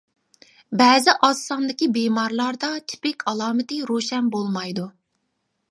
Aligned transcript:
بەزى 0.79 1.13
ئاز 1.27 1.41
ساندىكى 1.49 1.89
بىمارلاردا 1.97 2.73
تىپىك 2.93 3.27
ئالامىتى 3.33 3.79
روشەن 3.93 4.35
بولمايدۇ. 4.37 4.89